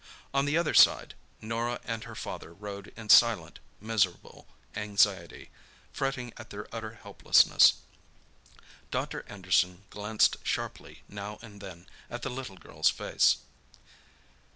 On 0.33 0.45
the 0.45 0.57
other 0.57 0.73
side, 0.73 1.13
Norah 1.41 1.79
and 1.83 2.05
her 2.05 2.15
father 2.15 2.55
rode 2.55 2.87
in 2.97 3.09
silent, 3.09 3.59
miserable 3.79 4.47
anxiety, 4.75 5.51
fretting 5.93 6.33
at 6.37 6.49
their 6.49 6.65
utter 6.75 6.95
helplessness. 7.03 7.73
Dr. 8.89 9.23
Anderson 9.29 9.83
glanced 9.91 10.37
sharply 10.41 11.03
now 11.07 11.37
and 11.43 11.61
then 11.61 11.85
at 12.09 12.23
the 12.23 12.31
little 12.31 12.57
girl's 12.57 12.89
face. 12.89 13.37